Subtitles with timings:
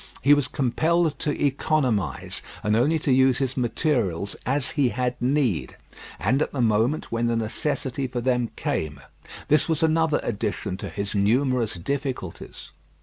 [0.23, 5.77] He was compelled to economise, and only to use his materials as he had need,
[6.17, 9.01] and at the moment when the necessity for them came.
[9.47, 12.71] This was another addition to his numerous difficulties.